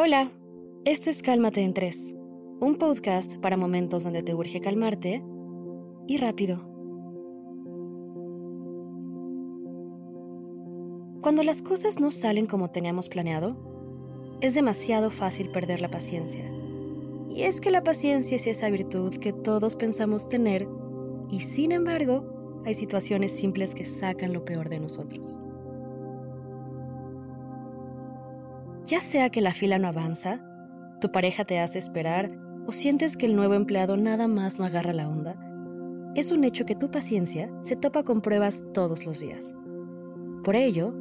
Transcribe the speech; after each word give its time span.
Hola, 0.00 0.30
esto 0.84 1.10
es 1.10 1.22
Cálmate 1.22 1.60
en 1.60 1.74
Tres, 1.74 2.14
un 2.60 2.76
podcast 2.76 3.34
para 3.38 3.56
momentos 3.56 4.04
donde 4.04 4.22
te 4.22 4.32
urge 4.32 4.60
calmarte 4.60 5.24
y 6.06 6.18
rápido. 6.18 6.58
Cuando 11.20 11.42
las 11.42 11.62
cosas 11.62 11.98
no 11.98 12.12
salen 12.12 12.46
como 12.46 12.70
teníamos 12.70 13.08
planeado, 13.08 13.56
es 14.40 14.54
demasiado 14.54 15.10
fácil 15.10 15.50
perder 15.50 15.80
la 15.80 15.90
paciencia. 15.90 16.48
Y 17.28 17.42
es 17.42 17.60
que 17.60 17.72
la 17.72 17.82
paciencia 17.82 18.36
es 18.36 18.46
esa 18.46 18.70
virtud 18.70 19.16
que 19.16 19.32
todos 19.32 19.74
pensamos 19.74 20.28
tener 20.28 20.68
y 21.28 21.40
sin 21.40 21.72
embargo 21.72 22.62
hay 22.64 22.76
situaciones 22.76 23.32
simples 23.32 23.74
que 23.74 23.84
sacan 23.84 24.32
lo 24.32 24.44
peor 24.44 24.68
de 24.68 24.78
nosotros. 24.78 25.40
Ya 28.88 29.02
sea 29.02 29.28
que 29.28 29.42
la 29.42 29.52
fila 29.52 29.78
no 29.78 29.86
avanza, 29.86 30.40
tu 31.02 31.12
pareja 31.12 31.44
te 31.44 31.58
hace 31.58 31.78
esperar 31.78 32.30
o 32.66 32.72
sientes 32.72 33.18
que 33.18 33.26
el 33.26 33.36
nuevo 33.36 33.52
empleado 33.52 33.98
nada 33.98 34.28
más 34.28 34.58
no 34.58 34.64
agarra 34.64 34.94
la 34.94 35.10
onda, 35.10 35.36
es 36.14 36.30
un 36.30 36.42
hecho 36.42 36.64
que 36.64 36.74
tu 36.74 36.90
paciencia 36.90 37.50
se 37.62 37.76
topa 37.76 38.02
con 38.02 38.22
pruebas 38.22 38.62
todos 38.72 39.04
los 39.04 39.20
días. 39.20 39.54
Por 40.42 40.56
ello, 40.56 40.94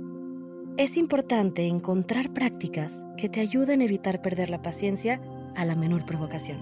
es 0.76 0.98
importante 0.98 1.66
encontrar 1.66 2.34
prácticas 2.34 3.06
que 3.16 3.30
te 3.30 3.40
ayuden 3.40 3.80
a 3.80 3.86
evitar 3.86 4.22
perder 4.22 4.50
la 4.50 4.62
paciencia 4.62 5.22
a 5.56 5.64
la 5.64 5.78
menor 5.78 6.06
provocación. 6.06 6.60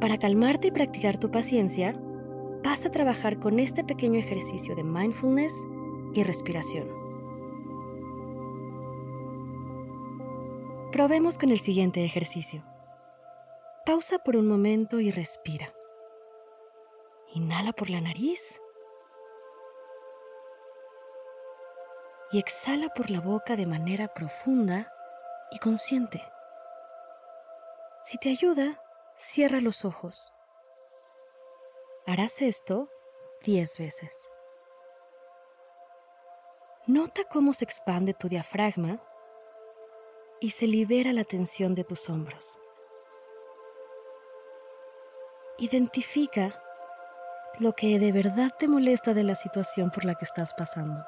Para 0.00 0.18
calmarte 0.18 0.68
y 0.68 0.70
practicar 0.70 1.18
tu 1.18 1.32
paciencia, 1.32 1.96
vas 2.62 2.86
a 2.86 2.92
trabajar 2.92 3.40
con 3.40 3.58
este 3.58 3.82
pequeño 3.82 4.20
ejercicio 4.20 4.76
de 4.76 4.84
mindfulness 4.84 5.52
y 6.14 6.22
respiración. 6.22 7.01
Probemos 10.92 11.38
con 11.38 11.50
el 11.50 11.58
siguiente 11.58 12.04
ejercicio. 12.04 12.62
Pausa 13.86 14.18
por 14.18 14.36
un 14.36 14.46
momento 14.46 15.00
y 15.00 15.10
respira. 15.10 15.72
Inhala 17.32 17.72
por 17.72 17.88
la 17.88 18.02
nariz. 18.02 18.60
Y 22.30 22.38
exhala 22.38 22.90
por 22.90 23.08
la 23.08 23.22
boca 23.22 23.56
de 23.56 23.64
manera 23.64 24.08
profunda 24.08 24.92
y 25.50 25.58
consciente. 25.60 26.22
Si 28.02 28.18
te 28.18 28.28
ayuda, 28.28 28.78
cierra 29.16 29.62
los 29.62 29.86
ojos. 29.86 30.30
Harás 32.06 32.42
esto 32.42 32.90
10 33.44 33.78
veces. 33.78 34.28
Nota 36.86 37.24
cómo 37.24 37.54
se 37.54 37.64
expande 37.64 38.12
tu 38.12 38.28
diafragma 38.28 39.00
y 40.42 40.50
se 40.50 40.66
libera 40.66 41.12
la 41.12 41.22
tensión 41.22 41.72
de 41.76 41.84
tus 41.84 42.10
hombros. 42.10 42.58
Identifica 45.58 46.60
lo 47.60 47.74
que 47.74 48.00
de 48.00 48.10
verdad 48.10 48.50
te 48.58 48.66
molesta 48.66 49.14
de 49.14 49.22
la 49.22 49.36
situación 49.36 49.92
por 49.92 50.04
la 50.04 50.16
que 50.16 50.24
estás 50.24 50.52
pasando. 50.54 51.04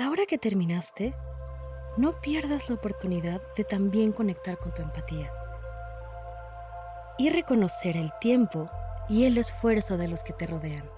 Ahora 0.00 0.26
que 0.26 0.38
terminaste, 0.38 1.12
no 1.96 2.12
pierdas 2.20 2.68
la 2.68 2.76
oportunidad 2.76 3.42
de 3.56 3.64
también 3.64 4.12
conectar 4.12 4.56
con 4.56 4.72
tu 4.72 4.80
empatía 4.80 5.32
y 7.18 7.30
reconocer 7.30 7.96
el 7.96 8.12
tiempo 8.20 8.70
y 9.08 9.24
el 9.24 9.38
esfuerzo 9.38 9.96
de 9.96 10.06
los 10.06 10.22
que 10.22 10.32
te 10.32 10.46
rodean. 10.46 10.88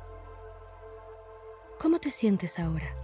¿Cómo 1.78 1.98
te 1.98 2.10
sientes 2.10 2.58
ahora? 2.58 2.94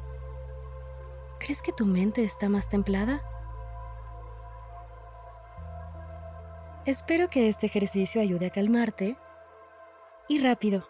¿Crees 1.38 1.62
que 1.62 1.72
tu 1.72 1.86
mente 1.86 2.24
está 2.24 2.50
más 2.50 2.68
templada? 2.68 3.22
Espero 6.84 7.30
que 7.30 7.48
este 7.48 7.64
ejercicio 7.64 8.20
ayude 8.20 8.48
a 8.48 8.50
calmarte 8.50 9.16
y 10.28 10.42
rápido. 10.42 10.86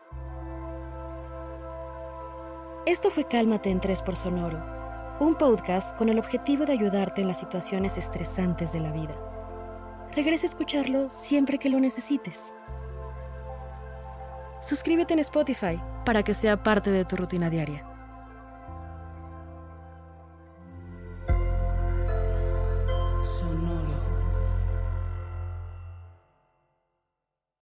Esto 2.86 3.12
fue 3.12 3.28
Cálmate 3.28 3.70
en 3.70 3.80
3 3.80 4.02
por 4.02 4.16
Sonoro 4.16 4.75
un 5.18 5.34
podcast 5.34 5.96
con 5.96 6.10
el 6.10 6.18
objetivo 6.18 6.66
de 6.66 6.72
ayudarte 6.72 7.22
en 7.22 7.28
las 7.28 7.38
situaciones 7.38 7.96
estresantes 7.96 8.72
de 8.72 8.80
la 8.80 8.92
vida. 8.92 9.16
Regresa 10.14 10.44
a 10.44 10.50
escucharlo 10.50 11.08
siempre 11.08 11.58
que 11.58 11.70
lo 11.70 11.80
necesites. 11.80 12.54
Suscríbete 14.60 15.14
en 15.14 15.20
Spotify 15.20 15.80
para 16.04 16.22
que 16.22 16.34
sea 16.34 16.62
parte 16.62 16.90
de 16.90 17.04
tu 17.06 17.16
rutina 17.16 17.48
diaria. 17.48 17.95